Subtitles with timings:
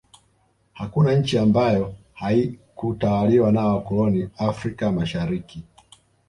[0.73, 5.63] hakuna nchi ambayo haikutawaliwa na wakoloni afrika mashariki